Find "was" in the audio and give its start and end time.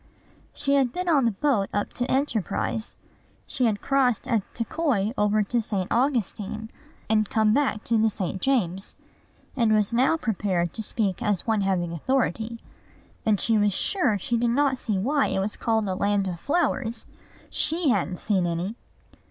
9.75-9.93, 13.59-13.73, 15.39-15.55